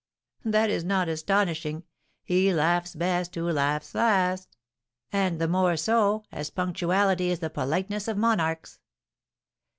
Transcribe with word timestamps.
"That 0.43 0.71
is 0.71 0.83
not 0.83 1.07
astonishing. 1.09 1.83
'He 2.23 2.51
laughs 2.55 2.95
best 2.95 3.35
who 3.35 3.51
laughs 3.51 3.93
last!' 3.93 4.57
And 5.11 5.39
the 5.39 5.47
more 5.47 5.77
so, 5.77 6.23
as 6.31 6.49
'Punctuality 6.49 7.29
is 7.29 7.37
the 7.37 7.51
politeness 7.51 8.07
of 8.07 8.17
monarchs!'" 8.17 8.79